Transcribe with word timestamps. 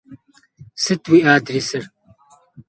Sıt 0.83 1.03
vui 1.09 1.19
adrêsır? 1.33 1.83